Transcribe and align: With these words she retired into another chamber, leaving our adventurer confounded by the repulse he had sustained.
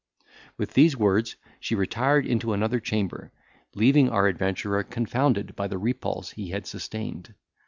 With 0.57 0.73
these 0.73 0.97
words 0.97 1.35
she 1.59 1.75
retired 1.75 2.25
into 2.25 2.53
another 2.53 2.79
chamber, 2.79 3.31
leaving 3.75 4.09
our 4.09 4.25
adventurer 4.25 4.81
confounded 4.83 5.55
by 5.55 5.67
the 5.67 5.77
repulse 5.77 6.31
he 6.31 6.49
had 6.49 6.65
sustained. 6.65 7.35